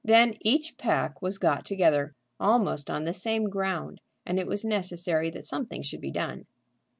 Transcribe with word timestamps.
Then 0.03 0.33
each 0.41 0.79
pack 0.79 1.21
was 1.21 1.37
got 1.37 1.63
together, 1.63 2.15
almost 2.39 2.89
on 2.89 3.03
the 3.03 3.13
same 3.13 3.49
ground, 3.49 4.01
and 4.25 4.39
it 4.39 4.47
was 4.47 4.65
necessary 4.65 5.29
that 5.29 5.45
something 5.45 5.83
should 5.83 6.01
be 6.01 6.09
done. 6.09 6.47